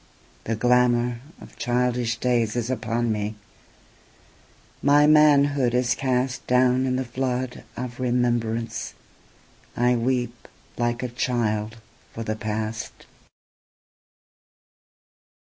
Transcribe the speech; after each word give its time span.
The 0.45 0.55
glamourOf 0.55 1.55
childish 1.57 2.17
days 2.17 2.55
is 2.55 2.71
upon 2.71 3.11
me, 3.11 3.35
my 4.81 5.05
manhood 5.05 5.75
is 5.75 5.93
castDown 5.93 6.87
in 6.87 6.95
the 6.95 7.05
flood 7.05 7.63
of 7.77 7.99
remembrance, 7.99 8.95
I 9.77 9.95
weep 9.95 10.47
like 10.75 11.03
a 11.03 11.07
child 11.07 11.77
for 12.13 12.23
the 12.23 12.35
past. 12.35 13.05